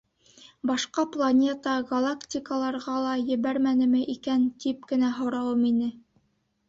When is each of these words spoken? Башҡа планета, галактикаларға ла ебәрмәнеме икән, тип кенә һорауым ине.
Башҡа 0.69 1.03
планета, 1.15 1.75
галактикаларға 1.91 2.95
ла 3.07 3.13
ебәрмәнеме 3.35 4.01
икән, 4.17 4.51
тип 4.67 4.89
кенә 4.93 5.13
һорауым 5.19 5.63
ине. 5.75 5.93